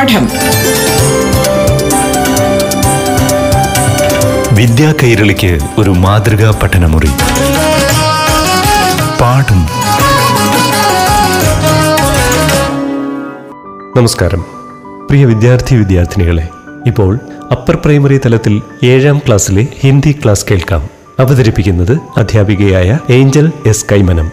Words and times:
പാഠം. 0.00 0.28
വിദ്യാ 4.52 4.94
കൈരളിക്ക് 5.02 5.58
ഒരു 5.78 5.90
മാതൃകാ 5.90 6.60
പഠനമുറി. 6.62 7.06
പാഠം. 9.20 9.66
നമസ്കാരം. 13.96 14.40
പ്രിയ 15.10 15.24
വിദ്യാർത്ഥി 15.24 15.76
വിദ്യാർത്ഥിനികളെ 15.76 16.48
ഇപ്പോൾ 16.86 17.18
അപ്പർ 17.50 17.78
പ്രൈമറി 17.84 18.18
തലത്തിൽ 18.18 18.62
ഏഴാം 18.84 19.18
ക്ലാസ്സിലെ 19.18 19.66
ഹിന്ദി 19.80 20.12
ക്ലാസ് 20.24 20.44
കേൾക്കാം. 20.50 20.88
അവതരിപ്പിക്കുന്നത് 21.18 21.98
അധ്യാപികയായ 22.16 22.98
ഏഞ്ചൽ 23.10 23.52
എസ് 23.66 23.84
കൈമനം. 23.92 24.32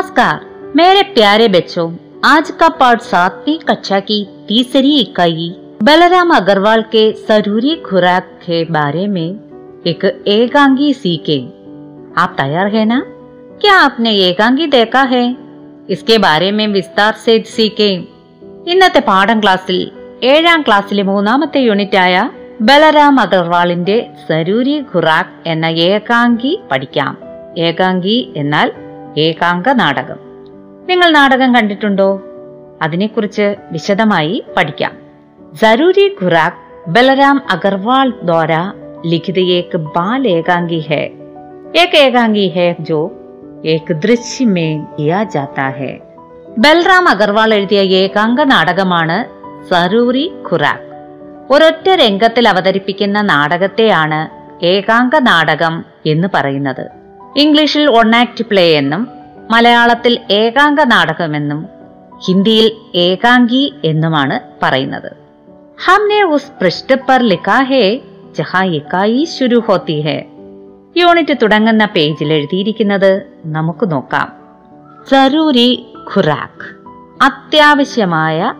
नमस्कार 0.00 0.44
मेरे 0.76 1.02
प्यारे 1.04 1.46
बच्चों 1.48 1.84
आज 2.24 2.50
का 2.60 2.68
पाठ 2.78 3.00
सातवीं 3.02 3.56
कक्षा 3.60 3.98
की 4.00 4.18
तीसरी 4.48 4.94
इकाई 5.00 5.48
बलराम 5.82 6.30
अग्रवाल 6.34 6.82
के 6.92 7.02
जरूरी 7.22 7.74
खुराक 7.86 8.28
के 8.46 8.62
बारे 8.72 9.06
में 9.06 9.28
एक 9.86 10.04
एकांगी 10.28 10.92
सीखे 10.94 11.38
आप 12.20 12.34
तैयार 12.38 12.74
है 12.76 12.84
ना 12.84 13.02
क्या 13.60 13.74
आपने 13.80 14.14
एकांगी 14.20 14.66
देखा 14.76 15.02
है 15.12 15.24
इसके 15.90 16.18
बारे 16.18 16.50
में 16.52 16.66
विस्तार 16.72 17.12
से 17.26 17.38
सीखे 17.56 17.90
ഇന്നത്തെ 18.70 19.00
പാഠം 19.08 19.38
ക്ലാസ്സിൽ 19.42 19.76
ഏഴാം 20.30 20.60
ക്ലാസ്സിലെ 20.66 21.02
മൂന്നാമത്തെ 21.10 21.60
യൂണിറ്റായ 21.66 22.14
ബലറാം 22.68 23.16
അഗർവാളിന്റെ 23.24 23.98
സരൂരി 24.24 24.74
ഖുറാഖ് 24.90 25.36
എന്ന 25.52 25.66
ഏകാംഗി 25.86 26.52
പഠിക്കാം 26.70 27.12
ഏകാംഗി 27.66 28.18
എന്നാൽ 28.40 28.68
ഏകാംഗ 29.17 29.69
നാടകം. 29.69 30.17
നിങ്ങൾ 30.87 31.09
നാടകം 31.09 31.55
കണ്ടിട്ടുണ്ടോ? 31.55 32.21
അതിനെക്കുറിച്ച് 32.81 33.55
വിശദമായി 33.71 34.43
പഠിക്കാം. 34.57 34.91
ജരൂരി 35.61 36.17
ഖുറാഖ് 36.23 36.89
ബലരാം 36.89 37.41
അഗർവാൾ 37.51 38.09
ദ്വാര 38.09 38.53
ലിഖിത 39.05 39.39
ഏക് 39.39 39.77
ബാൽ 39.77 40.27
ഏകാംഗി 40.27 40.79
ഹെ. 40.79 41.11
ഏക് 41.75 41.97
ഏകാംഗി 41.97 42.47
ഹെ 42.47 42.75
ജോ 42.79 43.11
ഏക് 43.65 43.93
ദൃശ്യമേ 43.93 44.85
കിയാ 44.99 45.23
ജാത്താ 45.23 45.69
ഹെ. 45.69 45.99
ബൽറാം 46.57 47.09
അഗർവാൾ 47.09 47.53
എഴുതിയ 47.53 47.79
ഏകാംഗ 47.79 48.41
നാടകമാണ് 48.41 49.25
സരൂരി 49.69 50.33
ഖുറാഖ്. 50.51 50.91
ഒരൊറ്റ 51.53 51.89
രംഗത്തിൽ 51.89 52.49
അവതരിപ്പിക്കുന്ന 52.49 53.21
നാടകത്തെയാണ് 53.21 54.41
ഏകാംഗ 54.65 55.15
നാടകം 55.15 55.85
എന്ന് 56.05 56.27
പറയുന്നത്. 56.33 57.00
ഇംഗ്ലീഷിൽ 57.37 57.87
വൺ 57.87 58.15
ആക്ട് 58.15 58.43
പ്ലേ 58.43 58.77
എന്നും 58.77 59.07
മലയാളത്തിൽ 59.51 60.19
ഏകാംഗ 60.31 60.81
നാടകമെന്നും 60.81 61.65
ഹിന്ദിയിൽ 62.19 62.71
ഏകാംഗി 62.95 63.73
എന്നുമാണ് 63.83 64.39
പറയുന്നത്. 64.63 65.11
ഹംനെ 65.85 66.23
ഉസ് 66.23 66.51
പൃഷ്ഠ 66.61 66.93
പർ 66.93 67.21
ലിഖാ 67.21 67.63
ഹേ 67.63 69.25
ശുരു 69.25 69.63
ഹോത്തി 69.67 70.01
ഹേ. 70.01 70.25
യൂണിറ്റ് 70.97 71.37
തുടങ്ങുന്ന 71.41 71.85
പേജിൽ 71.85 72.33
എഴുതിയിരിക്കുന്നത് 72.33 73.23
നമുക്ക് 73.45 73.91
നോക്കാം. 73.91 74.33
ജറൂരി 75.11 75.93
ഖുറാഖ് 76.15 76.75
അത്യാവശ്യമായ 77.23 78.53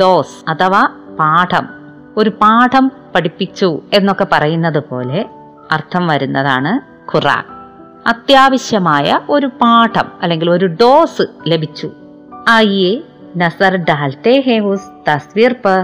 ഡോസ് 0.00 0.50
അഥവാ 0.50 0.88
പാഠം 1.18 1.68
ഒരു 2.16 2.30
പാഠം 2.30 2.92
പഠിപ്പിച്ചു 3.14 3.82
എന്നൊക്കെ 3.92 4.26
പറയുന്നത് 4.32 4.82
പോലെ 4.88 5.24
അർത്ഥം 5.70 6.06
വരുന്നതാണ് 6.06 6.80
ഖുറാഖ്. 7.14 7.57
അത്യാവശ്യമായ 8.08 9.18
ഒരു 9.30 9.48
പാഠം 9.60 10.06
അല്ലെങ്കിൽ 10.22 10.50
ഒരു 10.50 10.66
ഡോസ് 10.80 11.24
ലഭിച്ചു. 11.46 11.88
ആയിയെ 12.48 12.92
നസർ 13.40 13.72
डालते 13.88 14.32
हैं 14.44 14.58
उस 14.68 14.82
तस्वीर 15.06 15.52
पर 15.64 15.78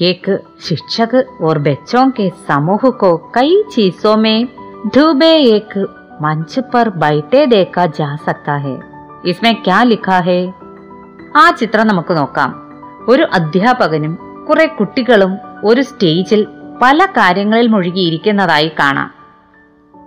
एक 0.00 0.24
शिक्षक 0.66 1.12
और 1.46 1.58
बच्चों 1.66 2.04
के 2.10 2.26
समूह 2.48 2.82
को 3.02 3.10
कई 3.36 3.52
चीजों 3.74 4.14
में 4.16 4.38
डूबे 4.94 5.30
एक 5.56 5.72
मंच 6.24 6.52
पर 6.72 6.90
बैठे 7.02 7.40
देखा 7.46 7.84
जा 7.98 8.08
सकता 8.26 8.54
है 8.64 8.74
इसमें 9.24 9.52
क्या 9.66 9.80
लिखा 9.92 10.18
है 10.28 10.40
ആ 11.36 11.44
ചിത്രം 11.60 11.86
നമുക്ക് 11.86 12.12
നോക്കാം. 12.18 12.50
ഒരു 13.08 13.24
അധ്യാപകനും 13.38 14.14
കുറെ 14.48 14.66
കുട്ടികളും 14.78 15.32
ഒരു 15.64 15.80
സ്റ്റേജിൽ 15.80 16.42
പല 16.82 16.98
കാര്യങ്ങളിൽ 17.18 17.68
മുഴുകിയിരിക്കുന്നതായി 17.68 18.70
കാണാം. 18.80 19.10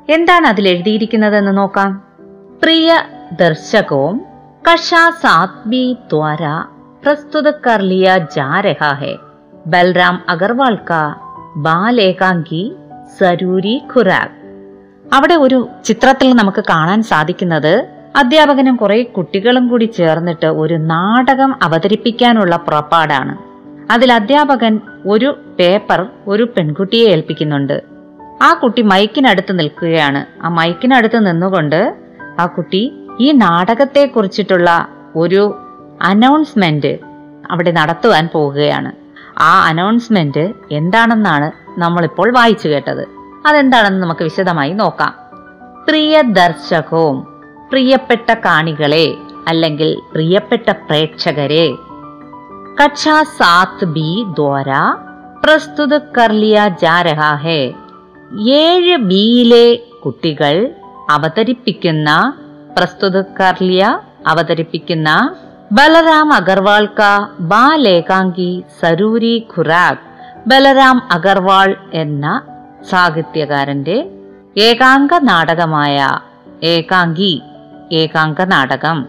എന്താണ് 0.10 0.48
അതിൽ 0.48 0.68
എഴുതിയിരിക്കുന്നതെന്ന് 0.68 1.58
നോക്കാം. 1.58 2.04
പ്രിയ 2.64 3.02
ദർശകവും 3.40 4.22
കഷാ 4.68 5.10
സാത്മി 5.10 5.98
ദ്വാര 6.12 6.46
പ്രസ്തുത 7.04 7.50
കർ 7.50 7.82
ലിയ 7.82 8.20
ബൽറാം 9.68 10.22
അഗർവാൾ 10.30 10.78
കാ 10.90 11.16
സരൂരി 13.20 13.82
ഖുരാ 13.96 14.28
അവിടെ 15.14 15.34
ഒരു 15.34 15.68
ചിത്രത്തിൽ 15.86 16.34
നമുക്ക് 16.34 16.64
കാണാൻ 16.70 17.04
സാധിക്കുന്നത് 17.04 17.86
അധ്യാപകനും 18.16 18.76
കുറെ 18.76 19.04
കുട്ടികളും 19.04 19.68
കൂടി 19.68 19.86
ചേർന്നിട്ട് 19.86 20.46
ഒരു 20.46 20.74
നാടകം 20.74 21.56
അവതരിപ്പിക്കാനുള്ള 21.64 22.56
പുറപ്പാടാണ്. 22.56 23.38
അതിൽ 23.92 24.14
അധ്യാപകൻ 24.14 24.80
ഒരു 25.08 25.40
പേപ്പർ 25.60 26.06
ഒരു 26.28 26.44
പെൺകുട്ടിയെ 26.58 27.10
ഏൽപ്പിക്കുന്നുണ്ട്. 27.10 27.99
ആ 28.42 28.54
കുട്ടി 28.54 28.82
മൈക്കിനടുത്ത് 28.82 29.60
നിൽക്കുകയാണ്. 29.60 30.26
ആ 30.44 30.50
മൈക്കിനടുത്ത് 30.50 31.28
നിന്നുകൊണ്ട് 31.28 31.96
ആ 32.40 32.46
കുട്ടി 32.46 32.94
ഈ 33.20 33.32
നാടകത്തെ 33.32 34.06
കുറിച്ചിട്ടുള്ള 34.06 34.88
ഒരു 35.16 35.58
അനൗൺസ്മെന്റ് 36.02 37.00
അവിടെ 37.52 37.72
നടത്തുവാൻ 37.72 38.30
പോവുകയാണ്. 38.34 38.92
ആ 39.40 39.66
അനൗൺസ്മെന്റ് 39.68 40.54
എന്താണെന്നാണ് 40.72 41.52
നമ്മളിപ്പോൾ 41.80 42.34
വായിച്ചു 42.34 42.68
കേട്ടത്. 42.68 43.08
അതെന്താണെന്ന് 43.46 44.04
നമുക്ക് 44.04 44.24
വിശദമായി 44.24 44.74
നോക്കാം. 44.74 45.14
പ്രിയ 45.88 46.22
ദർശകവും 46.22 47.28
പ്രിയപ്പെട്ട 47.72 48.34
കാണികളെ 48.34 49.18
അല്ലെങ്കിൽ 49.48 50.02
പ്രിയപ്പെട്ട 50.14 50.70
പ്രേക്ഷകരെ 50.70 51.76
കക്ഷാ 52.84 53.24
സാത്ത് 53.24 53.86
ബി 53.86 54.26
ദ്വാര 54.30 54.72
പ്രസ്തുത 55.44 55.98
കർലിയ 55.98 56.70
ജാ 56.82 57.02
ഹെ 57.34 57.74
ഏഴ് 58.38 58.98
ബിയിലെ 58.98 59.76
കുട്ടികൾ 59.76 60.76
അവതരിപ്പിക്കുന്ന 61.10 62.34
പ്രസ്തുത 62.78 63.22
കർലിയ 63.22 64.00
അവതരിപ്പിക്കുന്ന 64.28 65.36
ബലറാം 65.72 66.34
അഗർവാൾ 66.34 66.86
കാ 66.86 67.30
ബാൽ 67.40 68.04
സരൂരി 68.82 69.48
ഖുറാഖ് 69.58 69.98
ബലറാം 70.48 71.02
അഗർവാൾ 71.12 71.76
എന്ന 71.94 72.42
സാഹിത്യകാരന്റെ 72.90 74.12
ഏകാംഗ 74.58 75.10
നാടകമായ 75.22 76.20
ഏകാംഗി 76.64 77.42
ഏകാംഗ 77.92 78.42
നാടകം. 78.42 79.08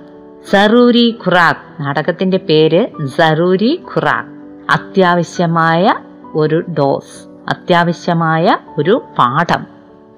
സറൂരി 0.50 1.19
ഖുറാഖ് 1.26 1.82
നാടകത്തിന്റെ 1.82 2.37
പേര് 2.37 2.87
സറൂരി 3.16 3.82
ഖുറാഖ്. 3.94 4.26
അത്യാവശ്യമായ 4.70 5.94
ഒരു 6.34 6.64
ഡോസ്. 6.78 7.29
അത്യാവശ്യമായ 7.50 8.45
ഒരു 8.78 8.95
പാഠം 9.19 9.63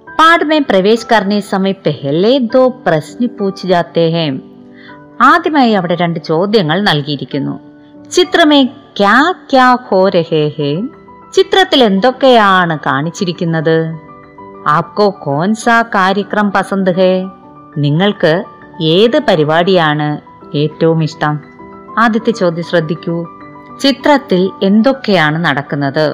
പാഠ 0.07 0.39
में 0.43 0.61
प्रवेश 0.63 1.03
करने 1.03 1.39
समय 1.43 1.73
पहले 1.81 2.29
दो 2.47 2.61
प्रश्न 2.85 3.27
पूछ 3.37 3.65
जाते 3.65 4.05
हैं 4.11 4.29
ആദ്യമായി 5.23 5.71
അവിടെ 5.73 5.95
രണ്ട് 5.95 6.19
ചോദ്യങ്ങൾ 6.21 6.77
നൽകിയിരിക്കുന്നു 6.81 7.53
ചിത്രമേ 8.11 8.59
ക്യാ 8.97 9.15
ക്യാ 9.51 9.67
ഹോ 9.85 9.99
രഹേ 10.07 10.41
ഹേ 10.57 10.69
ചിത്രത്തിൽ 11.33 11.79
എന്തൊക്കെയാണ് 11.83 12.75
കാണിച്ചിരിക്കുന്നത് 12.85 13.77
ആപ്കോ 14.67 15.07
കോൻ 15.23 15.55
സാ 15.55 15.77
കാര്യക്രം 15.95 16.49
പസന്ത് 16.49 16.91
ഹേ 16.91 17.11
നിങ്ങൾക്ക് 17.77 18.33
ഏത് 18.91 19.17
പരിപാടിയാണ് 19.27 20.09
ഏറ്റവും 20.55 21.01
ഇഷ്ടം 21.03 21.35
ആദ്യത്തെ 21.97 22.33
ചോദ്യം 22.33 22.63
ശ്രദ്ധിക്കൂ 22.63 23.17
ചിത്രത്തിൽ 23.79 24.43
എന്തൊക്കെയാണ് 24.63 25.39
നടക്കുന്നത് 25.45 26.05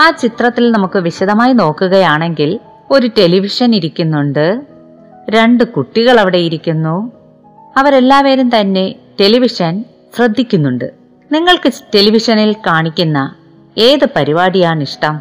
ആ 0.00 0.10
ചിത്രത്തിൽ 0.10 0.70
നമുക്ക് 0.70 0.98
വിശദമായി 0.98 1.52
നോക്കുകയാണെങ്കിൽ 1.52 2.60
ഒരു 2.90 3.10
ടെലിവിഷൻ 3.18 3.74
ഇരിക്കുന്നുണ്ട്. 3.74 4.60
രണ്ട് 5.30 5.64
കുട്ടികൾ 5.64 6.20
അവിടെ 6.20 6.38
ഇരിക്കുന്നു. 6.38 7.12
അവരെല്ലാവരും 7.76 8.60
തന്നെ 8.60 8.94
ടെലിവിഷൻ 9.20 9.84
ശ്രദ്ധിക്കുന്നുണ്ട്. 10.16 10.90
നിങ്ങൾക്ക് 11.32 11.72
ടെലിവിഷനിൽ 11.94 12.52
കാണിക്കുന്ന 12.52 13.34
ഏത് 13.78 14.08
പരിപാടിയാണ് 14.16 14.82
ഇഷ്ടം? 14.82 15.20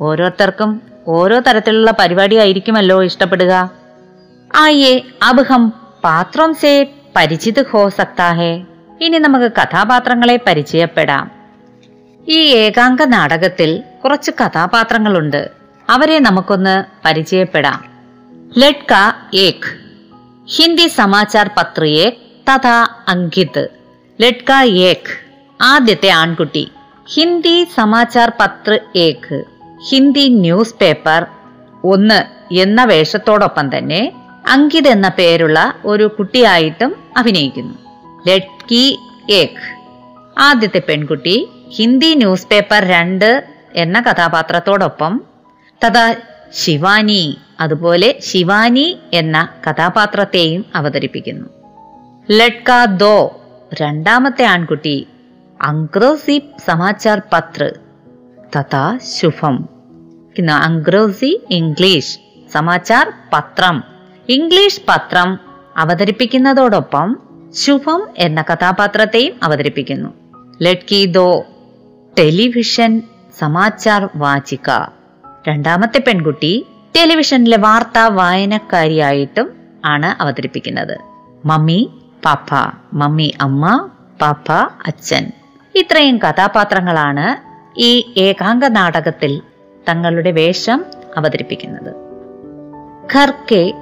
ഓരോരുത്തർക്കും 0.00 0.82
ഓരോ 1.08 1.40
തരത്തിലുള്ള 1.40 1.90
പരിപാടിയായിരിക്കുമല്ലോ 1.90 3.02
ഇഷ്ടപ്പെടുക. 3.02 3.70
ആയേ 4.56 5.02
അബ് 5.22 5.46
ഹം 5.46 5.72
പാത്രം 6.04 6.54
സേ 6.54 6.94
പരിചിത് 7.16 7.66
ഹോ 7.70 7.88
സക്താ 7.88 8.32
ഹേ. 8.32 8.64
ഇനി 9.00 9.18
നമുക്ക് 9.18 9.52
കഥാപാത്രങ്ങളെ 9.52 10.40
പരിചയപ്പെടാം. 10.46 11.41
ഈ 12.28 12.38
ഏകാംഗ 12.38 13.02
നാടകത്തിൽ 13.02 13.82
കുറച്ച് 14.04 14.30
കഥാപാത്രങ്ങളുണ്ട്. 14.30 15.50
അവരെ 15.90 16.18
നമുക്കൊന്ന് 16.18 16.84
പരിചയപ്പെടാം. 17.04 17.84
ലഡ്ക 18.58 18.92
ഏക്. 19.36 19.78
ഹിന്ദി 20.46 20.86
സമാചാർ 20.86 21.50
പത്രിയെ 21.56 22.10
തഥാ 22.48 22.88
അങ്കിത്. 23.08 23.68
ലഡ്ക 24.20 24.52
ഏക്. 24.64 25.28
ആദ്യത്തെ 25.62 26.08
ആൺകുട്ടി. 26.08 26.70
ഹിന്ദി 27.08 27.66
സമാചാർ 27.74 28.32
പത്ര 28.40 28.78
ഏക്. 28.96 29.44
ഹിന്ദി 29.88 30.28
ന്യൂസ് 30.28 30.74
പേപ്പർ 30.80 31.26
ഒന്ന് 31.84 32.54
എന്ന 32.54 32.84
വേഷത്തോടൊപ്പം 32.84 33.78
തന്നെ 33.78 34.12
അങ്കിത് 34.48 34.88
എന്ന 34.88 35.08
പേരുള്ള 35.08 35.74
ഒരു 35.84 36.06
കുട്ടിയായിട്ടും 36.18 36.96
അഭിനയിക്കുന്നു. 37.16 37.74
ലഡ്കി 38.28 38.98
ഏക്. 39.30 39.82
ആദ്യത്തെ 40.38 40.82
പെൺകുട്ടി 40.88 41.48
ഹിന്ദി 41.72 42.14
ന്യൂസ് 42.14 42.46
പേപ്പർ 42.46 42.84
രണ്ട് 42.84 43.44
എന്ന 43.74 44.00
കഥാപാത്രത്തോടൊപ്പം 44.00 45.20
തഥാ 45.86 46.14
ശിവാനി 46.52 47.38
അതുപോലെ 47.60 48.18
ശിവാനി 48.20 48.98
എന്ന 49.12 49.48
കഥാപാത്രത്തെയും 49.70 50.66
അവതരിപ്പിക്കുന്നു. 50.74 51.48
ലഡ്ക 52.30 52.84
ദോ 52.84 53.40
രണ്ടാമത്തെ 53.80 54.44
ആൺകുട്ടി 54.44 55.06
അംഗ്രോസി 55.62 56.42
സമാചാർ 56.66 57.22
പത്ര 57.32 57.70
തഥാ 58.58 58.98
ശുഭം. 59.18 59.68
അങ്ക്രോസി 60.52 61.40
ഇംഗ്ലീഷ് 61.50 62.18
സമാചാർ 62.52 63.12
പത്രം 63.32 63.84
ഇംഗ്ലീഷ് 64.28 64.80
പത്രം 64.88 65.38
അവതരിപ്പിക്കുന്നതോടൊപ്പം 65.76 67.16
ശുഭം 67.54 68.08
എന്ന 68.18 68.42
കഥാപാത്രത്തെയും 68.42 69.34
അവതരിപ്പിക്കുന്നു. 69.42 70.14
ലഡ്കി 70.62 71.04
ദോ 71.04 71.44
ടെലിവിഷൻ 72.18 73.02
സമാചാർ 73.38 74.08
വാചിക. 74.16 74.70
രണ്ടാമത്തെ 75.48 75.98
പെൺകുട്ടി 75.98 76.66
ടെലിവിഷനിലെ 76.96 77.56
വാർത്താ 77.56 78.08
വായനക്കാരിയായിട്ടും 78.08 79.52
ആണ് 79.84 80.22
അവതരിപ്പിക്കുന്നത്. 80.22 80.98
മമ്മി 81.44 81.90
പാപ്പ. 82.24 82.50
മമ്മി 82.92 83.34
അമ്മ 83.40 83.88
പാപ്പ 84.20 84.52
അച്ഛൻ. 84.86 85.32
ഇത്രയും 85.74 86.18
കഥാപാത്രങ്ങളാണ് 86.18 87.52
ഈ 87.80 88.14
ഏകാംഗ 88.16 88.64
നാടകത്തിൽ 88.64 89.42
തങ്ങളുടെ 89.88 90.30
വേഷം 90.30 90.84
അവതരിപ്പിക്കുന്നത്. 91.16 91.94
ഖർക്കെ 93.14 93.72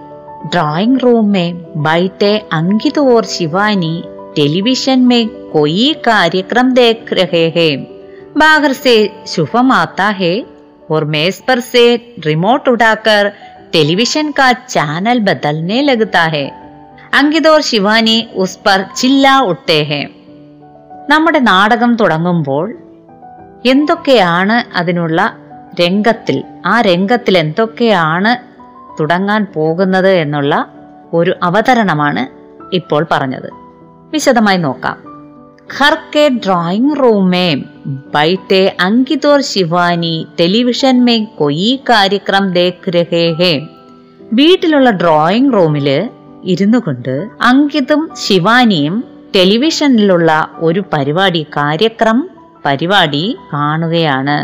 ഡ്രോയിങ് 0.46 1.00
റൂമേ 1.02 1.52
ബൈറ്റെ 1.76 2.48
അങ്കിത് 2.52 3.00
ഓർ 3.00 3.24
ശിവാനി 3.24 4.04
ടെലിവിഷൻ 4.38 5.08
മേ 5.08 5.24
കൊയ്യ 5.24 5.92
കാര്യക്രം 5.92 6.74
ദേഖ് 6.74 7.14
രഹേ 7.14 7.48
ഹേ. 7.48 7.89
बाहर 8.39 8.73
से 8.73 8.95
शुभम 9.27 9.71
आता 9.71 10.07
है 10.21 10.33
और 10.91 11.03
मेज 11.05 11.41
पर 11.41 11.59
से 11.59 11.95
रिमोट 12.19 12.67
उठाकर 12.69 13.31
टेलीविजन 13.71 14.31
का 14.31 14.51
चैनल 14.53 15.19
बदलने 15.19 15.81
लगता 15.81 16.21
है 16.21 16.47
अंकित 17.13 17.47
और 17.47 17.61
शिवानी 17.61 18.27
उस 18.35 18.55
पर 18.55 18.85
चिल्ला 18.95 19.39
उठते 19.39 19.83
हैं 19.83 20.05
നമ്മുടെ 21.09 21.39
നാടകം 21.39 21.91
തുടങ്ങുമ്പോൾ 21.95 22.65
എന്തൊക്കെയാണ് 23.65 24.55
അതിനുള്ള 24.75 25.19
രംഗത്തിൽ 25.79 26.37
ആ 26.65 26.81
രംഗത്തിൽ 26.81 27.37
എന്തൊക്കെയാണ് 27.37 28.31
തുടങ്ങാൻ 28.99 29.43
പോകുന്നത് 29.45 30.11
എന്നുള്ള 30.13 30.53
ഒരു 31.13 31.33
അവതരണമാണ് 31.43 32.23
ഇപ്പോൾ 32.73 33.07
പറഞ്ഞത് 33.11 33.49
വിശദമായി 34.13 34.57
നോക്കാം 34.57 35.08
घर 35.69 35.95
के 36.13 36.29
ड्राइंग 36.39 36.91
रूम 36.97 37.27
में 37.27 37.61
बैठे 38.13 38.67
अंकित 38.79 39.25
और 39.25 39.41
शिवानी 39.43 40.25
ടെലിവിഷൻ 40.37 40.93
में 40.93 41.25
कोई 41.37 41.79
कार्यक्रम 41.87 42.51
देख 42.51 42.89
रहे 42.89 43.25
हैं 43.33 43.55
വീട്ടിലുള്ള 44.35 44.91
ഡ്രോയിങ് 44.91 45.53
റൂമില് 45.53 45.97
ഇരുന്നു 46.43 46.79
കൊണ്ട് 46.79 47.15
അങ്കിതും 47.41 48.01
ശിവാനിയും 48.15 48.95
ടെലിവിഷനിലുള്ള 49.35 50.31
ഒരു 50.61 50.83
പരിപാടി 50.93 51.47
കാര്യക്രം 51.57 52.17
പരിപാടി 52.65 53.37
കാണുകയാണ് 53.53 54.37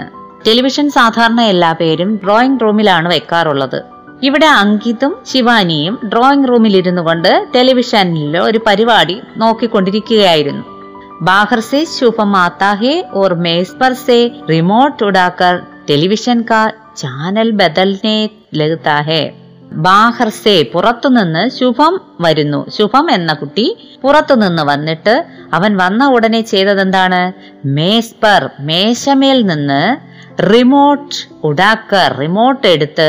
ടെലിവിഷൻ 0.47 0.89
സാധാരണ 0.89 1.41
എല്ലാ 1.41 1.71
പേരും 1.73 2.15
ഡ്രോയിങ് 2.15 2.59
റൂമിലാണ് 2.61 3.09
വെക്കാറുള്ളത് 3.09 3.79
ഇവിടെ 4.23 4.45
അങ്കിതും 4.45 5.13
ശിവാനിയും 5.25 5.97
ഡ്രോയിങ് 6.05 6.47
റൂമിൽ 6.47 6.77
ഇരുന്നു 6.77 7.01
കൊണ്ട് 7.01 7.31
ടെലിവിഷനിൽ 7.55 8.37
ഒരു 8.37 8.59
പരിപാടി 8.67 9.21
നോക്കിക്കൊണ്ടിരിക്കുകയായിരുന്നു 9.37 10.74
बाहर 11.23 11.59
से 11.61 11.79
शुभम 11.87 12.35
आता 12.37 12.71
है 12.79 12.95
और 13.15 13.33
मेज 13.39 13.69
पर 13.79 13.93
से 13.97 14.17
रिमोट 14.49 15.03
उड़ाकर 15.03 15.55
टेलीविजन 15.87 16.41
का 16.43 16.61
ചാനൽ 16.97 17.49
ബദൽനെ 17.59 18.17
लगता 18.55 18.97
है 19.09 19.21
ബാഹർ 19.83 20.29
സേ 20.37 20.53
പുറത്തുനിന്ന് 20.71 21.41
ശുഭം 21.57 21.93
വരുന്നു 22.23 22.57
ശുഭം 22.77 23.05
എന്ന 23.11 23.31
കുട്ടി 23.33 23.65
പുറത്തുനിന്ന് 24.01 24.63
വന്നിട്ട് 24.71 25.13
അവൻ 25.53 25.71
വന്ന 25.81 26.07
ഉടനെ 26.15 26.41
ചെയ്തതെന്താണ് 26.49 27.21
മേസ്പർ 27.77 28.41
മേശമേൽ 28.69 29.39
നിന്ന് 29.51 29.81
റിമോട്ട് 30.47 31.19
ഉടാക്കർ 31.49 32.09
റിമോട്ട് 32.21 32.65
എടുത്ത് 32.67 33.07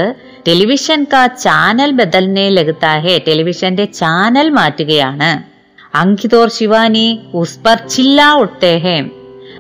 ടെലിവിഷൻ 0.49 1.03
കാ 1.13 1.23
ചാനൽ 1.45 1.91
ബദൽനെ 2.01 2.47
ലഗത്താ 2.59 2.93
ഹേ 3.05 3.17
ടെലിവിഷന്റെ 3.29 3.87
ചാനൽ 4.01 4.49
മാറ്റുകയാണ് 4.59 5.33
അങ്കിതോർ 5.96 6.50
ശിവാനി 6.50 7.20
ഉസ് 7.34 7.60
പർ 7.60 7.78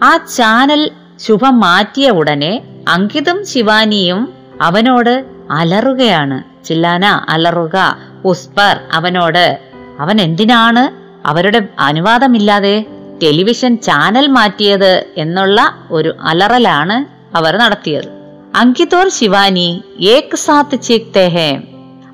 ആ 0.04 0.18
ചാനൽ 0.18 0.92
ശുഭം 1.20 1.60
മാറ്റിയ 1.60 2.10
ഉടനെ 2.10 2.62
അങ്കിതും 2.88 3.46
ശിവാനിയും 3.46 4.34
അവനോട് 4.62 5.26
അലറുകയാണ്. 5.52 6.66
ചില്ലാന 6.66 7.06
അലറുക. 7.06 7.98
ഉസ്പർ 8.26 8.80
അവനോട്. 8.94 9.60
അവൻ 10.00 10.22
എന്തിനാണ് 10.22 10.90
അവരുടെ 11.28 11.62
അനുവാദമില്ലാതെ 11.80 12.86
ടെലിവിഷൻ 13.24 13.78
ചാനൽ 13.78 14.28
മാറ്റിയത് 14.28 15.06
എന്നുള്ള 15.18 15.76
ഒരു 15.92 16.16
അലറലാണ് 16.22 17.06
അവർ 17.38 17.58
നടത്തിയത്. 17.58 18.08
അങ്കിതോർ 18.56 19.10
ശിവാനി 19.10 19.84
ഏക് 20.00 20.36
സാത്ത് 20.36 20.82
ചീക്തേ 20.82 21.28
ഹേ 21.28 21.62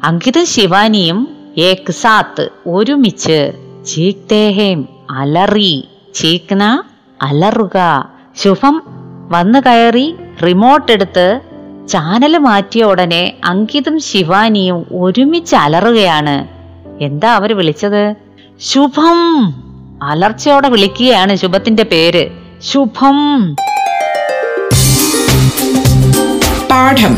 അങ്കിതും 0.04 0.46
ശിവാനിയും 0.46 1.38
ഏക് 1.58 1.92
സാത്ത് 1.92 2.50
ഒരുമിച്ച് 2.68 3.52
ചീക്തേ 3.88 4.52
ഹേ 4.52 4.76
അലറി 5.12 5.88
ചീക്ന 6.16 6.84
അലറുക. 7.22 8.10
ശുഭം 8.44 8.84
വന്നു 9.30 9.60
കയറി 9.60 10.16
റിമോട്ട് 10.44 10.92
എടുത്ത് 10.92 11.40
ചാനൽ 11.90 12.38
മാറ്റിയ 12.38 12.84
ഉടനെ 12.84 13.34
അങ്കിതും 13.46 14.00
ശിവാനിയും 14.00 14.86
ഒരുമിച്ച് 14.92 15.56
അലറുകയാണ്. 15.56 16.48
എന്താ 17.04 17.36
അവർ 17.36 17.58
വിളിച്ചത്? 17.58 18.16
ശുഭം 18.60 19.48
അലർച്ചയോടെ 20.04 20.70
വിളിക്കുകയാണ് 20.70 21.36
ശുഭത്തിന്റെ 21.36 21.84
പേര്. 21.84 22.30
ശുഭം. 22.62 23.56
പാഠം. 26.72 27.18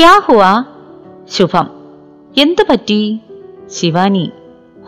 ക്യാ 0.00 0.20
ഹുവാ? 0.24 0.64
ശുഭം. 1.32 1.70
എന്ത് 2.36 2.62
പറ്റി? 2.70 3.20
ശിവാനി 3.66 4.30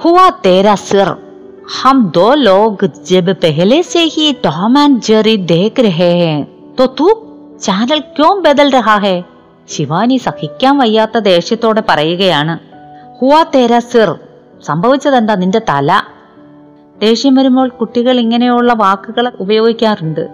ഹുവാ 0.00 0.30
തേരാ 0.46 0.74
സിർ. 0.74 1.16
ഹം 1.80 2.12
ദോ 2.16 2.34
ലോഗ് 2.34 2.86
ജബ് 2.86 3.36
പെഹലെ 3.42 3.80
സേ 3.80 4.04
ഹി 4.04 4.36
ടോം 4.44 4.78
ആൻഡ് 4.78 5.02
ജെറി 5.02 5.36
ദേഖ് 5.36 5.80
രഹേ 5.80 6.12
ഹേ. 6.12 6.46
തോ 6.80 6.86
തൂ 7.00 7.22
ചാനൽ 7.62 7.98
ക്യോം 7.98 8.42
ബദൽ 8.42 8.70
രഹാ 8.70 8.96
ഹേ? 8.96 9.22
ശിവാനി 9.68 10.16
സഹിക്കാൻ 10.16 10.78
വയ്യാത്ത 10.78 11.18
ദേഷ്യത്തോടെ 11.18 11.82
പറയുകയാണ്. 11.88 12.58
ഹുവാ 13.20 13.42
തേരാ 13.42 13.78
സിർ 13.78 14.14
സംഭവിച്ചതെന്താ 14.66 15.34
നിന്റെ 15.34 15.60
തല? 15.68 16.02
ദേഷ്യം 16.98 17.34
വരുമ്പോൾ 17.34 17.68
കുട്ടികൾ 17.68 18.20
ഇങ്ങനെയുള്ള 18.20 18.72
വാക്കുകൾ 18.72 19.32
ഉപയോഗിക്കാറുണ്ട്. 19.40 20.28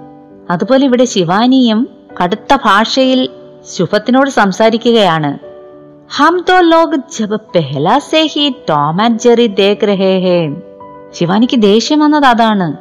അതുപോലെ 0.50 0.84
ഇവിടെ 0.84 1.04
ശിവാനിയും 1.04 1.88
കടുത്ത 2.22 2.56
ഭാഷയിൽ 2.64 3.28
ശുഭത്തിനോട് 3.76 4.30
സംസാരിക്കുകയാണ്. 4.30 5.38
ഹം 6.16 6.44
തോ 6.48 6.60
ലോഗ് 6.60 6.96
ജബ് 6.96 7.40
പെഹല 7.54 7.98
സേ 7.98 8.26
ഹി 8.26 8.54
ടോം 8.68 9.02
ആൻഡ് 9.02 9.18
ജെറി 9.18 9.46
ദേഖ് 9.46 9.84
രഹേ 9.84 10.18
ഹേ 10.18 10.50
ശിവാനിക്ക് 11.12 11.58
ദേഷ്യം 11.58 11.98
വന്നത് 11.98 12.24
അതാണ്. 12.24 12.76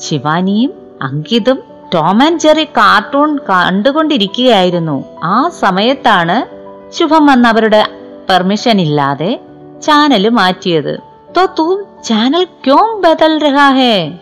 ശിവാനിയും 0.00 0.72
അങ്കിതും 1.02 1.62
ടോം 1.94 2.22
ആൻഡ് 2.22 2.40
ജെറി 2.40 2.64
കാർട്ടൂൺ 2.64 3.38
കണ്ടുകൊണ്ടിരിക്കുകയായിരുന്നു. 3.38 5.04
ആ 5.22 5.48
സമയത്താണ് 5.48 6.46
ശുഭം 6.92 7.26
വന്ന് 7.26 7.48
അവരുടെ 7.48 7.86
പെർമിഷൻ 8.30 8.80
ഇല്ലാതെ 8.80 9.40
ചാനൽ 9.82 10.28
മാറ്റിയത്. 10.28 11.00
തോ 11.36 11.46
തൂം 11.58 11.84
ചാനൽ 12.04 12.44
ക്യോം 12.44 13.02
ബദൽ 13.02 13.38
രഹാ 13.38 13.70
ഹേ? 13.70 14.12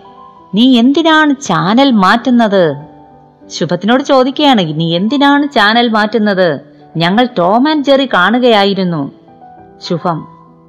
നീ 0.55 0.79
എന്തിനാണ് 0.79 1.35
ചാനൽ 1.47 1.91
മാറ്റുന്നത്? 1.91 2.88
ശുഭത്തിനോട് 3.50 4.04
ചോദിക്കുകയാണ് 4.04 4.64
നീ 4.80 4.88
എന്തിനാണ് 4.96 5.46
ചാനൽ 5.56 5.88
മാറ്റുന്നത് 5.90 6.50
ഞങ്ങൾ 6.98 7.26
ടോം 7.38 7.64
ആൻഡ് 7.70 7.86
ജെറി 7.86 8.08
കാണുകയായിരുന്നു 8.14 9.04
ശുഭം 9.88 10.20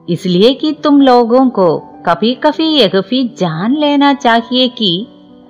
इसलिए 0.09 0.49
कि 0.52 0.71
तुम 0.85 1.00
लोगों 1.00 1.45
को 1.50 1.66
कभी 2.04 2.35
कभी 2.35 2.66
ये 2.71 2.87
भी 3.11 3.21
जान 3.38 3.76
लेना 3.76 4.12
चाहिए 4.25 4.69
कि 4.78 4.93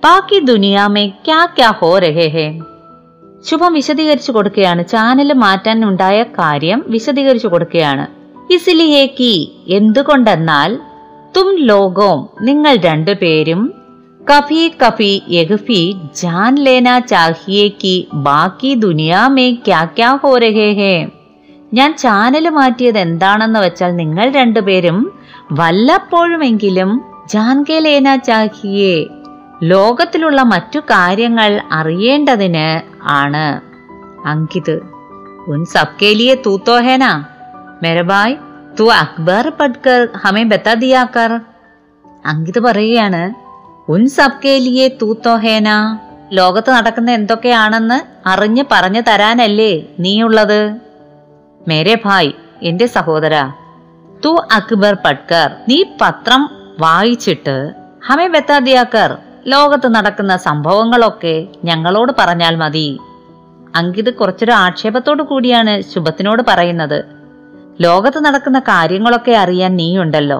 ബാക്കി 0.02 0.38
ദുനിയാ 0.44 0.82
മേ 0.88 1.02
ക്യാ 1.26 1.38
ക്യാ 1.56 1.68
ഹോ 1.78 1.90
രഹേ 1.98 2.26
ഹേ 2.28 2.44
ശുഭം 3.44 3.72
വിശദീകരിച്ചു 3.72 4.32
കൊടുക്കുകയാണ് 4.32 4.82
ചാനൽ 4.84 5.30
മാറ്റാൻ 5.34 5.78
ഉണ്ടായ 5.84 6.18
കാര്യം 6.38 6.80
വിശദീകരിച്ചു 6.88 7.48
കൊടുക്കുകയാണ് 7.48 8.04
ഇസിലിയേ 8.54 9.04
കി 9.18 9.34
എന്തുകൊണ്ടെന്നാൽ 9.68 10.72
തും 11.36 11.48
ലോകോം 11.70 12.20
നിങ്ങൾ 12.42 12.74
രണ്ടുപേരും 12.88 13.62
കഭി 14.21 14.61
यह 15.27 15.51
भी 15.67 15.79
जान 16.21 16.57
लेना 16.57 16.99
चाहिए 16.99 17.69
कि 17.81 17.93
ബാക്കി 18.13 18.73
ദുനിയാ 18.75 19.27
മേ 19.27 19.51
ക്യാ 19.67 19.85
ക്യാ 19.97 20.19
ഹോ 20.23 20.37
രഹേ 20.37 20.73
ഹേ. 20.73 21.07
ഞാൻ 21.73 21.97
ചാനൽ 21.97 22.49
മാറ്റിയത് 22.49 22.97
എന്താണെന്ന് 22.97 23.59
വെച്ചാൽ 23.59 23.95
നിങ്ങൾ 23.95 24.29
രണ്ടുപേരും 24.29 24.97
വല്ലപ്പോഴുമെങ്കിലും 25.51 26.91
ജാൻകെ 27.27 27.79
ലേന 27.79 28.15
ചാഹിയെ 28.15 28.95
ലോകത്തിലുള്ള 29.63 30.41
മറ്റു 30.43 30.79
കാര്യങ്ങൾ 30.79 31.61
അറിയേണ്ടതിന് 31.71 32.67
ആണ്. 33.01 33.45
അങ്കിത് 34.25 34.75
ഉൻ 35.47 35.65
സബ്കെ 35.65 36.13
ലിയെ 36.13 36.35
മെരബായ് 37.83 38.35
തോ 38.79 38.91
അക്ബർ 38.93 39.51
പഡ്കർ 39.59 40.09
ഹമേ 40.17 40.43
ബത്താ 40.43 40.73
ദിയാക്കർ 40.73 41.31
കർ. 41.31 41.41
അങ്കിത് 42.25 42.59
പറയുകയാണ് 42.59 43.48
ഉൻ 43.89 44.09
സബ്കെ 44.09 44.57
ലിയെ 44.57 44.87
തൂ 45.01 45.13
തോ 45.25 45.35
ഹേ 45.35 45.59
നാ 45.59 45.97
ലോകത്ത് 46.31 46.71
നടക്കുന്ന 46.71 47.11
എന്തൊക്കെയാണെന്ന് 47.11 48.29
അറിഞ്ഞ് 48.29 48.63
പറഞ്ഞു 48.71 49.01
തരാനല്ലേ 49.01 49.83
നീയുള്ളത്? 49.99 50.73
മേരെ 51.67 51.97
ഭായ് 52.05 52.31
എന്റെ 52.63 52.85
സഹോദര 52.85 53.35
തൂ 54.25 54.37
അക്ബർ 54.51 54.97
പട്കർ 55.05 55.51
നീ 55.69 55.83
പത്രം 56.01 56.49
വായിച്ചിട്ട് 56.79 57.71
ഹമേ 58.05 58.27
ബത്താദിയാക്കർ 58.27 59.17
ലോകത്ത് 59.47 59.87
നടക്കുന്ന 59.87 60.37
സംഭവങ്ങളൊക്കെ 60.37 61.47
ഞങ്ങളോട് 61.63 62.11
പറഞ്ഞാൽ 62.19 62.55
മതി. 62.55 62.99
അങ്കിത് 63.75 64.13
കുറച്ചൊരു 64.13 64.51
ആക്ഷേപത്തോടു 64.51 65.23
കൂടിയാണ് 65.23 65.81
ശുഭത്തിനോട് 65.81 66.43
പറയുന്നത്. 66.47 66.99
ലോകത്ത് 67.81 68.19
നടക്കുന്ന 68.25 68.59
കാര്യങ്ങളൊക്കെ 68.59 69.31
അറിയാൻ 69.31 69.75
നീയുണ്ടല്ലോ. 69.75 70.39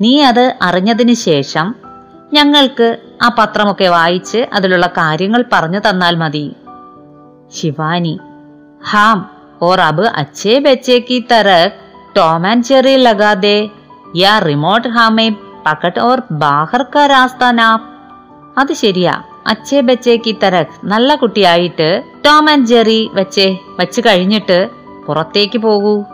നീ 0.00 0.20
അത് 0.22 0.54
അറിഞ്ഞതിന് 0.62 1.14
ശേഷം 1.14 1.87
ഞങ്ങൾക്ക് 2.32 2.98
ആ 3.22 3.28
പത്രമൊക്കെ 3.38 3.88
വായിച്ച് 3.88 4.46
അതിലുള്ള 4.52 4.86
കാര്യങ്ങൾ 4.86 5.44
പറഞ്ഞു 5.52 5.78
തന്നാൽ 5.78 6.16
മതി. 6.16 6.56
ശിവാനി 7.52 8.20
ഹാം 8.90 9.30
ഓർ 9.62 9.80
അബ് 9.80 10.02
അച്ഛേ 10.02 10.58
ബച്ചേ 10.58 10.98
കി 10.98 11.26
തരക് 11.32 11.72
ടോം 12.16 12.46
ആൻഡ് 12.46 12.64
ചെറി 12.64 12.96
ലഗാതെ 12.96 13.70
യാ 14.16 14.38
റിമോട്ട് 14.38 14.88
ഹാമേ 14.88 15.28
പകട്ട് 15.66 16.00
ഓർ 16.00 16.22
ബാഹർ 16.30 16.82
കാ 16.82 17.78
അത് 18.58 18.72
ശരിയാ 18.72 19.22
അച്ഛേ 19.46 19.80
ബച്ചേ 19.80 20.16
കി 20.16 20.36
തരക് 20.42 20.74
നല്ല 20.84 21.14
കുട്ടിയായിട്ട് 21.14 22.02
ടോം 22.26 22.50
ആൻഡ് 22.50 22.66
ജെറി 22.66 23.10
വച്ചേ 23.14 23.56
വെച്ച് 23.78 24.00
കഴിഞ്ഞിട്ട് 24.06 24.70
പുറത്തേക്ക് 25.06 25.58
പോകൂ. 25.58 26.04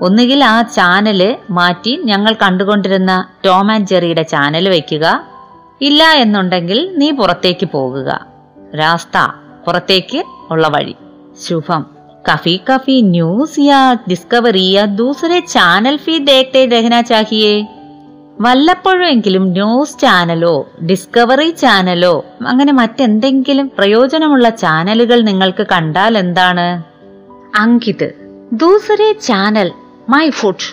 ഒന്നുകിൽ 0.00 0.44
ആ 0.44 0.62
ചാനൽ 0.62 1.36
മാറ്റി 1.50 2.00
ഞങ്ങൾ 2.04 2.36
കണ്ടുകൊണ്ടിരുന്ന 2.42 3.28
ടോം 3.44 3.72
ആൻഡ് 3.72 3.86
ജെറിയുടെ 3.86 4.22
ചാനൽ 4.22 4.68
വെക്കുക 4.68 5.06
ഇല്ല 5.81 6.03
എന്നുണ്ടെങ്കിൽ 6.17 6.79
നീ 6.95 7.07
പുറത്തേക്ക് 7.11 7.67
പോകുക 7.73 8.09
രാസ്ത 8.75 9.17
പുറത്തേക്ക് 9.65 10.21
ഉള്ള 10.51 10.67
വഴി 10.67 10.95
ശുഭം 11.45 11.83
कभी 12.25 12.51
कभी 12.67 12.95
न्यूज 13.05 13.53
या 13.61 13.79
डिस्कवरी 14.07 14.65
या 14.69 14.83
दूसरे 14.95 15.39
चैनल 15.47 15.95
भी 16.05 16.15
देखते 16.25 16.65
रहना 16.67 17.01
चाहिए 17.03 17.53
വല്ലപ്പോഴെങ്കിലും 18.37 19.43
ന്യൂസ് 19.49 19.97
ചാനലോ 19.99 20.53
ഡിസ്കവറി 20.85 21.49
ചാനലോ 21.59 22.13
അങ്ങനെ 22.47 22.73
മറ്റെന്തെങ്കിലും 22.73 23.67
പ്രയോജനമുള്ള 23.77 24.49
ചാനലുകൾ 24.61 25.19
നിങ്ങൾക്ക് 25.21 25.65
കണ്ടാൽ 25.71 26.13
എന്താണ് 26.17 26.67
അങ്കിത് 27.55 28.07
ദൂസരെ 28.53 29.09
ചാനൽ 29.21 29.69
മൈ 30.09 30.25
ഫുഡ് 30.29 30.69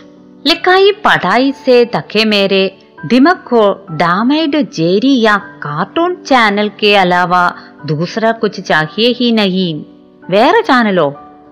ലിക്കായി 0.46 0.90
പടായി 1.04 1.50
സേ 1.62 1.76
തക്കെ 1.94 2.24
മേരെ 2.24 2.64
दिमाग 3.06 3.36
को 3.46 3.62
डैमेज 3.96 4.56
जेरी 4.74 5.20
या 5.20 5.36
कार्टून 5.62 6.14
चैनल 6.24 6.68
के 6.80 6.94
अलावा 6.96 7.44
दूसरा 7.86 8.32
कुछ 8.32 8.60
चाहिए 8.60 9.08
ही 9.12 9.32
नहीं 9.32 9.72
വേറെ 10.30 10.60
ചാനലോ 10.62 11.06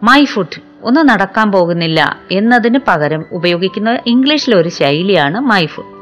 മൈ 0.04 0.24
ഫുഡ് 0.24 0.58
ഒന്നും 0.82 1.06
നടക്കാൻ 1.06 1.52
പോകുന്നില്ല 1.52 2.00
എന്നതിന് 2.32 2.78
പകരം 2.88 3.22
ഉപയോഗിക്കുന്ന 3.32 3.98
ഇംഗ്ലീഷിലെ 4.06 4.56
ഒരു 4.56 4.68
ശൈലിയാണ് 4.68 5.38
മൈ 5.40 5.66
ഫുഡ് 5.66 5.94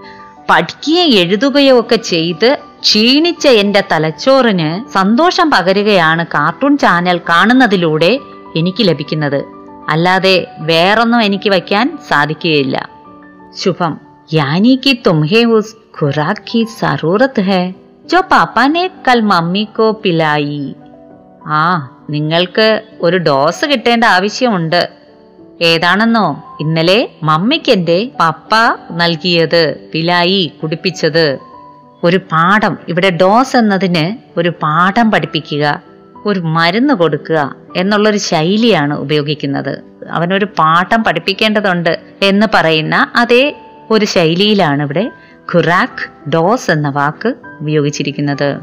പഠിക്കുകയോ 0.51 1.05
എഴുതുകയോ 1.23 1.81
ഒക്കെ 1.81 1.97
ചെയ്ത് 1.97 2.49
ക്ഷീണിച്ച 2.81 3.47
എന്റെ 3.61 3.83
തലച്ചോറിന് 3.93 4.69
സന്തോഷം 4.93 5.51
പകരുകയാണ് 5.51 6.27
കാർട്ടൂൺ 6.35 6.77
ചാനൽ 6.77 7.21
കാണുന്നതിലൂടെ 7.29 8.13
എനിക്ക് 8.57 8.89
ലഭിക്കുന്നത് 8.89 9.41
അല്ലാതെ 9.89 10.37
വേറൊന്നും 10.61 11.21
എനിക്ക് 11.21 11.51
വയ്ക്കാൻ 11.51 11.99
സാധിക്കുകയില്ല 12.09 12.77
ശുഭം 13.59 13.95
यानी 14.33 14.77
कि 14.77 14.93
तुम्हें 15.05 15.45
उस 15.57 15.69
खुराक 15.95 16.39
की 16.49 16.65
जरूरत 16.73 17.39
है 17.49 17.63
जो 18.11 18.21
पापा 18.31 18.67
ने 18.69 18.89
कल 19.07 19.23
मम्मी 19.25 19.65
को 19.77 19.93
पिलाई 20.03 20.59
ആ 21.51 21.65
നിങ്ങൾക്ക് 22.11 22.65
ഒരു 23.01 23.19
ഡോസ് 23.19 23.65
കിട്ടേണ്ട 23.65 24.05
ആവശ്യമുണ്ട് 24.07 24.81
ഏതാണെന്നോ 25.63 26.25
ഇന്നലെ 26.61 26.97
മമ്മിക്ക് 27.23 27.73
എന്റെ 27.73 27.99
പപ്പ 28.21 28.51
നൽകിയത് 28.93 29.63
പിലായി 29.93 30.43
കുടിപ്പിച്ചത് 30.63 31.27
ഒരു 32.03 32.19
പാഠം 32.33 32.75
ഇവിടെ 32.89 33.11
ഡോസ് 33.21 33.55
എന്നതിന് 33.57 34.05
ഒരു 34.39 34.51
പാഠം 34.63 35.07
പഠിപ്പിക്കുക 35.11 35.65
ഒരു 36.27 36.41
മരുന്ന് 36.57 36.95
കൊടുക്കുക 36.95 37.39
എന്നുള്ളൊരു 37.77 38.21
ശൈലിയാണ് 38.31 38.95
ഉപയോഗിക്കുന്നത് 38.95 39.75
അവനൊരു 40.11 40.49
പാഠം 40.59 41.01
പഠിപ്പിക്കേണ്ടതുണ്ട് 41.03 41.95
എന്ന് 42.23 42.47
പറയുന്ന 42.55 42.97
അതേ 43.17 43.43
ഒരു 43.92 44.06
ശൈലിയിലാണ് 44.06 44.84
ഇവിടെ 44.84 45.12
ഖുറാഖ് 45.54 46.30
ഡോസ് 46.30 46.72
എന്ന 46.72 46.90
വാക്ക് 46.90 47.34
ഉപയോഗിച്ചിരിക്കുന്നത്. 47.62 48.60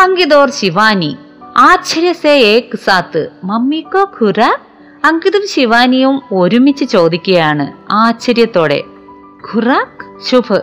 അങ്കിതോർ 0.00 0.50
ശിവാനി 0.50 1.16
ആശ്ചര്യ 1.56 2.12
സേ 2.12 2.62
മമ്മിക്കോ 3.44 4.10
ഖുറാഖ്? 4.20 4.60
അങ്കിതും 5.04 5.42
ശിവാനിയും 5.46 6.22
ഒരുമിച്ച് 6.32 6.84
ചോദിക്കുകയാണ് 6.84 7.92
ആശ്ചര്യത്തോടെ. 7.92 8.82
ഖുറാഖ് 9.54 10.24
ശുഭ് 10.24 10.62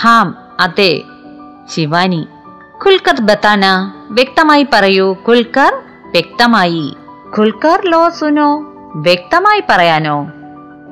ഹാം 0.00 0.34
അതെ. 0.60 1.02
ശിവാനി 1.74 2.26
ഖുൽക്കർ 2.84 3.20
ബത്താന 3.20 3.92
വ്യക്തമായി 4.10 4.66
പറയൂ 4.72 5.12
കുൽക്കർ 5.12 5.72
വ്യക്തമായി. 6.10 6.96
കുൽക്കർ 7.38 7.86
ലോ 7.86 8.08
സുനോ 8.08 8.62
വ്യക്തമായി 8.94 9.62
പറയാനോ? 9.70 10.32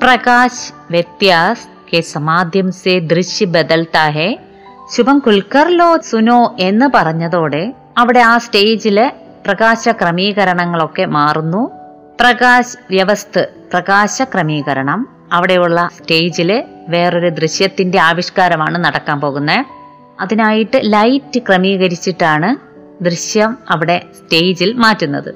പ്രകാശ് 0.02 0.72
വ്യത്യാസ് 0.90 1.79
के 1.94 2.00
സമാദ്യം 2.00 2.72
സേ 2.72 2.98
ദൃശ്യ 2.98 3.44
ബദൽത്താഹെ 3.44 4.38
ശുഭം 4.96 5.18
കുൽക്കർലോ 5.18 5.98
സുനോ 6.10 6.56
എന്ന് 6.60 6.86
പറഞ്ഞതോടെ 6.94 7.74
അവിടെ 7.98 8.20
ആ 8.20 8.38
സ്റ്റേജിലെ 8.38 9.12
പ്രകാശ 9.46 9.88
ക്രമീകരണങ്ങളൊക്കെ 9.88 11.04
മാറുന്നു. 11.04 11.70
പ്രകാശ് 12.20 12.76
വ്യവസ്ഥ 12.90 13.38
പ്രകാശ 13.72 14.22
ക്രമീകരണം. 14.22 15.08
അവിടെയുള്ള 15.32 15.88
സ്റ്റേജിൽ 16.00 16.64
വേറൊരു 16.88 17.28
ദൃശ്യത്തിന്റെ 17.28 17.98
ആവിഷ്കാരമാണ് 18.00 18.78
നടക്കാൻ 18.78 19.20
പോകുന്നത് 19.20 19.64
അതിനായിട്ട് 20.20 20.80
ലൈറ്റ് 20.82 21.38
ക്രമീകരിച്ചിട്ടാണ് 21.38 22.56
ദൃശ്യം 23.04 23.58
അവിടെ 23.70 24.02
സ്റ്റേജിൽ 24.18 24.72
മാറ്റുന്നത്. 24.72 25.34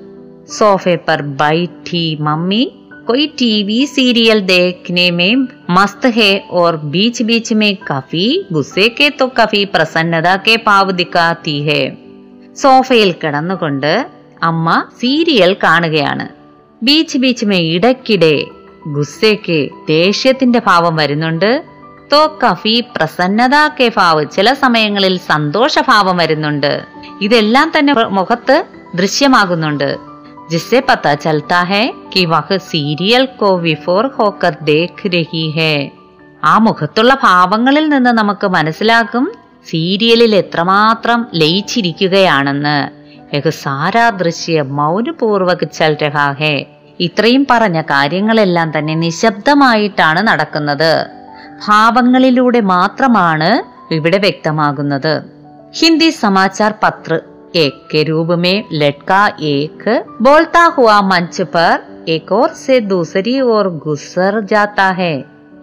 സോഫേ 0.58 0.99
ബൈ 1.20 1.64
ടി 1.64 2.18
മമ്മി. 2.20 2.84
कोई 3.08 3.25
टीवी 3.39 3.79
सीरियल 3.88 4.39
देखने 4.48 5.10
में 5.12 5.48
मस्त 5.72 6.06
है 6.18 6.32
और 6.53 6.77
बीच 6.91 7.22
बीच 7.22 7.53
में 7.53 7.72
काफी 7.88 8.25
गुस्से 8.53 8.88
के 8.91 9.10
तो 9.12 9.27
काफी 9.38 9.63
प्रसन्नता 9.74 10.36
के 10.46 10.58
भाव 10.68 10.91
दिखाती 11.01 11.58
है 11.63 11.82
സോഫയിൽ 12.58 13.12
കിടന്നുകൊണ്ട് 13.22 13.91
അമ്മ 14.44 14.70
സീരിയൽ 15.01 15.51
കാണുകയാണ് 15.63 16.25
ബീച്ച് 16.82 17.18
ബീച്ച് 17.18 17.46
മേ 17.46 17.60
ഇടയ്ക്കിടെ 17.75 18.36
ഗുസ്സയ്ക്ക് 18.96 19.58
ദേഷ്യത്തിന്റെ 19.89 20.60
ഭാവം 20.60 20.94
വരുന്നുണ്ട് 20.96 21.51
തോ 22.12 22.22
കഫി 22.44 22.75
പ്രസന്നത 22.96 23.56
കെ 23.77 23.88
ഭാവ് 23.98 24.24
ചില 24.36 24.48
സമയങ്ങളിൽ 24.63 25.15
സന്തോഷഭാവം 25.29 26.18
വരുന്നുണ്ട് 26.18 26.72
ഇതെല്ലാം 27.22 27.68
തന്നെ 27.75 27.94
മുഖത്ത് 28.18 28.58
ദൃശ്യമാകുന്നുണ്ട് 28.96 29.89
जिससे 30.50 30.79
पता 30.82 31.13
चलता 31.18 31.60
है 31.63 31.84
कि 32.13 32.25
वह 32.25 32.50
सीरियल 32.65 33.25
को 33.39 33.50
विफोर 33.60 34.06
होकर 34.20 34.56
देख 34.65 35.06
रही 35.08 35.46
है 35.51 35.74
ആ 36.44 36.53
മുഖത്തുള്ള 36.60 37.13
ഭാവങ്ങളിൽ 37.24 37.86
നിന്ന് 37.89 38.12
നമുക്ക് 38.12 38.48
മനസ്സിലാക്കും 38.48 39.25
സീരിയലിൽ 39.68 40.34
എത്രമാത്രം 40.36 41.20
ലയിച്ചിരിക്കുകയാണെന്ന് 41.34 42.77
ഏക 43.34 43.50
സാരാ 43.58 44.06
ദൃശ്യ 44.20 44.62
മൗനപൂർവക് 44.77 45.65
ചൽ 45.74 45.96
രഹാ 46.03 46.27
ഹേ 46.39 46.53
ഇത്രയും 47.00 47.44
പറഞ്ഞ 47.51 47.79
കാര്യങ്ങളെല്ലാം 47.91 48.70
തന്നെ 48.77 48.96
നിശബ്ദമായിട്ടാണ് 48.96 50.22
നടക്കുന്നത് 50.27 50.91
ഭാവങ്ങളിലൂടെ 51.68 52.62
മാത്രമാണ് 52.72 53.50
ഇവിടെ 53.91 54.18
വ്യക്തമാകുന്നത് 54.18 55.13
ഹിന്ദി 55.79 56.10
സമാചാർ 56.22 56.74
പത്ര 56.84 57.12
एक 57.56 57.75
के 57.91 58.03
रूप 58.03 58.27
में 58.39 58.63
लटका 58.74 59.25
एक 59.48 59.84
बोलता 60.22 60.63
हुआ 60.75 61.00
मंच 61.03 61.41
पर 61.56 62.06
एक 62.10 62.32
और 62.34 62.50
से 62.58 62.79
दूसरी 62.88 63.39
ओर 63.50 63.70
गुजर 63.79 64.41
जाता 64.46 64.88
है 64.94 65.13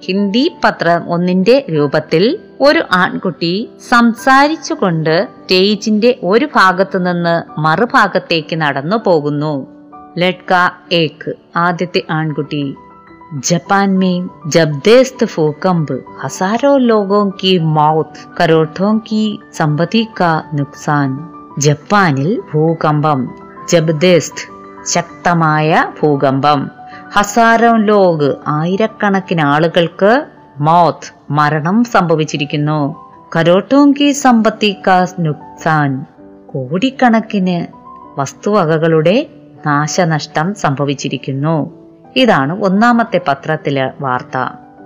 ഹിന്ദി 0.02 0.43
പത്രം 0.62 1.05
ഒന്നിന്റെ 1.14 1.55
രൂപത്തിൽ 1.75 2.25
ഒരു 2.61 2.81
ആൺകുട്ടി 2.95 3.52
സംസാരിച്ചുകൊണ്ട് 3.90 5.14
സ്റ്റേജിന്റെ 5.37 6.11
ഒരു 6.23 6.47
ഭാഗത്തു 6.55 6.99
നിന്ന് 6.99 7.37
മറുഭാഗത്തേക്ക് 7.61 8.57
നടന്നു 8.57 8.99
പോകുന്നു 9.07 9.55
ലഡ്ക 10.19 10.52
ഏക്ക് 10.97 11.33
ആദ്യത്തെ 11.66 12.02
ആൺകുട്ടി 12.19 12.64
जापान 13.47 13.88
में 14.00 14.16
जबरदस्त 14.49 15.21
भूकंप 15.26 15.88
हजारों 16.21 16.75
लोगों 16.83 17.25
की 17.40 17.52
मौत 17.73 18.12
करोड़ों 18.38 18.93
की 19.09 19.23
संपत्ति 19.55 20.02
का 20.19 20.31
नुकसान 20.55 21.09
ജപ്പാനിൽ 21.62 22.41
ഭൂകമ്പം 22.53 23.30
ജബ്ദേസ്ത് 23.70 24.44
ശക്തമായ 24.88 25.86
ഭൂകമ്പം. 26.01 26.72
ഹസാരോ 27.13 27.75
ലോഗ് 27.75 28.36
ആയിരക്കണക്കിന് 28.48 29.41
ആളുകൾക്ക് 29.41 30.25
മൗത്ത് 30.60 31.13
മരണം 31.32 31.84
സംഭവിച്ചിരിക്കുന്നു. 31.84 32.96
കരോട്ടോങ്കി 33.36 34.12
സമ്പത്തി 34.12 34.77
നുക്സാൻ 35.20 36.06
കോടിക്കണക്കിന് 36.53 37.60
വസ്തുവകകളുടെ 38.20 39.27
നാശനഷ്ടം 39.65 40.56
സംഭവിച്ചിരിക്കുന്നു. 40.56 41.72
ഇതാണ് 42.15 42.63
ഒന്നാമത്തെ 42.63 43.22
പത്രത്തിലെ 43.27 43.91
വാർത്ത. 44.01 44.38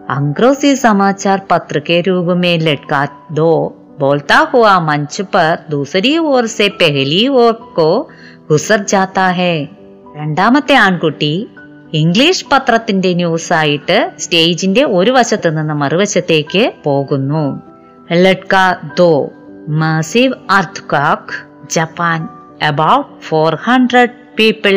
അംഗ്രോസി 0.10 0.74
സമാചാർ 0.74 1.40
പത്രികേ 1.52 2.02
രൂപമേ 2.02 2.56
ലഡ്കാ 2.58 3.08
ദോ 3.32 3.74
बोलता 3.99 4.39
हुआ 4.53 4.79
मंच 4.81 5.21
पर 5.33 5.49
दूसरी 5.71 6.13
ओर 6.29 6.47
से 6.49 6.69
पहली 6.81 7.23
ओर 7.41 7.53
को 7.75 7.89
गुजर 8.51 8.83
जाता 8.85 9.27
है 9.41 9.55
രണ്ടാമത്തെ 10.17 10.75
ആൺകുട്ടി 10.77 11.33
ഇംഗ്ലീഷ് 11.95 12.47
പത്രത്തിന്റെ 12.51 13.11
ന്യൂസ് 13.15 13.53
ആയിട്ട് 13.53 13.97
സ്റ്റേജിന്റെ 14.19 14.83
ഒരു 14.93 15.11
വശത്ത് 15.11 15.57
നിന്ന് 15.57 15.75
മറുവശത്തേക്ക് 15.75 16.63
പോകുന്നു 16.85 17.45
ലഡ്ക 18.17 18.55
ദോ 18.99 19.13
massive 19.81 20.35
earthquake 20.51 21.37
Japan 21.71 22.21
about 22.63 23.11
four 23.29 23.55
hundred 23.65 24.17
people 24.39 24.77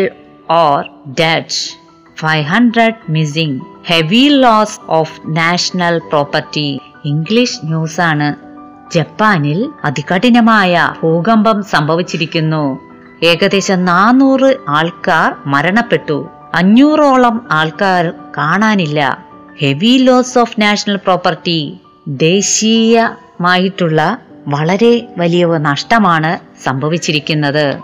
or 0.60 0.80
dead 1.20 1.58
five 2.18 2.44
hundred 2.44 3.00
missing 3.10 3.60
heavy 3.88 4.26
loss 4.38 4.80
of 4.92 5.20
national 5.38 5.98
property 6.10 6.70
English 7.06 7.60
news 7.66 8.02
ആണ് 8.02 8.30
ജപ്പാനിൽ 8.95 9.69
അതികഠിനമായ 9.85 10.95
ഭൂകമ്പം 11.03 11.63
സംഭവിച്ചിരിക്കുന്നു. 11.63 12.79
ഏകദേശം 13.23 13.85
നാനൂറ് 13.85 14.57
ആൾക്കാർ 14.69 15.35
മരണപ്പെട്ടു. 15.47 16.29
അഞ്ഞൂറോളം 16.55 17.47
ആൾക്കാർ 17.51 18.13
കാണാനില്ല. 18.39 19.25
Heavy 19.61 19.99
loss 19.99 20.39
of 20.39 20.61
national 20.61 20.97
property 20.97 21.81
ദേശീയമായിട്ടുള്ള 22.09 24.19
വളരെ 24.49 25.09
വലിയ 25.19 25.47
നഷ്ടമാണ് 25.47 26.39
സംഭവിച്ചിരിക്കുന്നത്. 26.65 27.79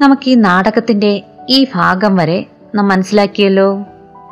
നമുക്ക് 0.00 0.28
ഈ 0.28 0.34
നാടകത്തിന്റെ 0.34 1.22
ഈ 1.48 1.66
ഭാഗം 1.74 2.16
വരെ 2.16 2.46
നാം 2.74 2.88
മനസ്സിലാക്കിയല്ലോ. 2.88 3.84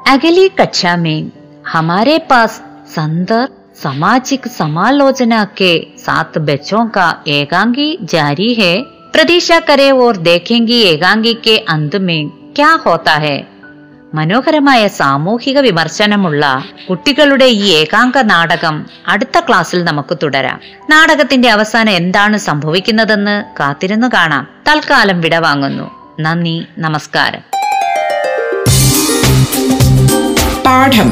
അഗലി 0.09 0.51
കച്ചാമേ 0.63 1.31
ഹമാരെ 1.71 2.27
പാസ് 2.31 2.61
സന്ദർ. 2.95 3.49
सामाजिक 3.76 4.48
समालोचना 4.54 5.44
के 5.58 5.72
साथ 6.00 6.38
बच्चों 6.48 6.86
का 6.96 7.06
एकांगी 7.34 7.88
जारी 8.06 8.50
है 8.56 8.74
प्रतीक्षा 9.14 9.60
करें 9.70 9.92
और 10.04 10.18
देखेंगे 10.26 10.80
एकांगी 10.90 11.34
के 11.46 11.56
अंत 11.76 11.96
में 12.08 12.22
क्या 12.56 12.74
होता 12.86 13.16
है 13.20 13.38
മനോഹരമായ 14.14 14.82
സാമൂഹിക 15.00 15.58
വിമർശനമുള്ള 15.66 16.44
കുട്ടികളുടെ 16.88 17.48
ഈ 17.58 17.66
ഏകാംഗ 17.82 18.18
നാടകം 18.32 18.76
അടുത്ത 19.14 19.38
ക്ലാസ്സിൽ 19.48 19.80
നമുക്ക് 19.90 20.16
തുടരാം 20.24 20.58
നാടകത്തിന്റെ 20.92 21.50
അവസാനം 21.50 21.98
എന്താണ് 22.00 22.40
സംഭവിക്കുന്നതെന്ന് 22.48 23.36
കാത്തിരുന്നു 23.60 24.10
കാണാം 24.16 24.48
തൽക്കാലം 24.70 25.20
വിടവാങ്ങുന്നു 25.26 25.88
നന്ദി 26.26 26.58
നമസ്കാരം 26.86 27.44
പാഠം 30.66 31.12